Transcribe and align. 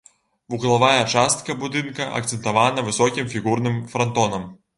Вуглавая 0.51 1.03
частка 1.15 1.55
будынка 1.65 2.07
акцэнтавана 2.21 2.85
высокім 2.89 3.31
фігурным 3.37 3.79
франтонам. 3.95 4.51